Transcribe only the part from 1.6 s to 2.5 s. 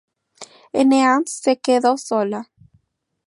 queda solo.